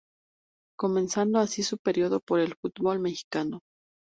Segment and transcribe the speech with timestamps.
[0.79, 3.59] Comenzando así su periplo por el fútbol mexicano.